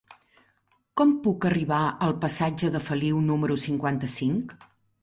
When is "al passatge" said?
2.07-2.73